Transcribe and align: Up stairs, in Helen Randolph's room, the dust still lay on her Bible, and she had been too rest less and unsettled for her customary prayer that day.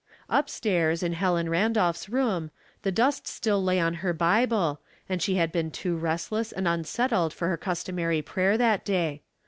Up 0.31 0.49
stairs, 0.49 1.03
in 1.03 1.13
Helen 1.13 1.47
Randolph's 1.47 2.09
room, 2.09 2.49
the 2.81 2.91
dust 2.91 3.27
still 3.27 3.63
lay 3.63 3.79
on 3.79 3.93
her 4.01 4.13
Bible, 4.13 4.79
and 5.07 5.21
she 5.21 5.35
had 5.35 5.51
been 5.51 5.69
too 5.69 5.95
rest 5.95 6.31
less 6.31 6.51
and 6.51 6.67
unsettled 6.67 7.33
for 7.33 7.49
her 7.49 7.55
customary 7.55 8.23
prayer 8.23 8.57
that 8.57 8.83
day. 8.83 9.21